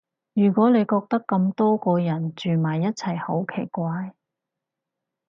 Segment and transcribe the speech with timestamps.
[0.33, 4.15] 如果你覺得咁多個人住埋一齊好奇怪